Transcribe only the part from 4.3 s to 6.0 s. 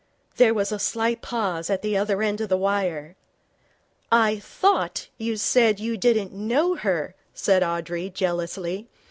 thought you said you